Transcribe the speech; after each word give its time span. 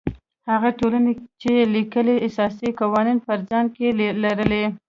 هغه 0.49 0.69
ټولنې 0.79 1.13
چې 1.41 1.51
لیکلي 1.75 2.15
اساسي 2.27 2.69
قوانین 2.81 3.17
په 3.25 3.33
ځان 3.49 3.65
کې 3.75 3.87
لري. 4.23 4.63